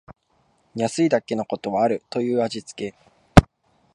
[0.73, 2.95] 安いだけのことはあるという味つけ